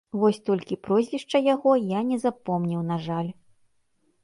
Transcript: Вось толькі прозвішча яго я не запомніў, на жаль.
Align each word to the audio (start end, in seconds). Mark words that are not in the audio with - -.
Вось 0.21 0.37
толькі 0.49 0.77
прозвішча 0.87 1.41
яго 1.53 1.75
я 1.91 2.01
не 2.09 2.17
запомніў, 2.25 2.81
на 2.91 3.01
жаль. 3.07 3.31